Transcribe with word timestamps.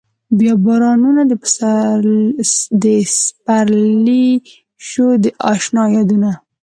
بيا 0.37 0.53
بارانونه 0.65 1.21
د 2.83 2.85
سپرلي 3.17 4.25
شو 4.87 5.07
د 5.23 5.25
اشنا 5.53 5.83
يادونه 5.95 6.31